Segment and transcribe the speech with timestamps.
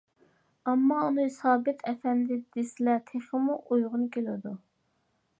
[0.69, 4.55] -ئەمما ئۇنى سابىت ئەپەندى دېسىلە تېخىمۇ ئۇيغۇن كېلىدۇ.